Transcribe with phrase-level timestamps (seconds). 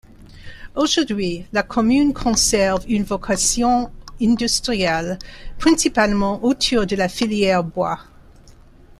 [0.73, 5.19] Aujourd'hui, la commune conserve une vocation industrielle,
[5.59, 7.99] principalement autour de la filière bois.